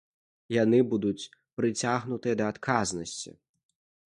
[0.63, 1.27] Яны будуць
[1.61, 3.31] прыцягнутыя да адказнасці.